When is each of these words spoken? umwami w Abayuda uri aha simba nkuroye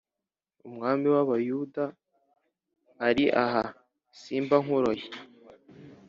umwami 0.67 1.05
w 1.13 1.15
Abayuda 1.23 1.83
uri 3.07 3.25
aha 3.43 3.63
simba 4.21 4.55
nkuroye 4.63 5.05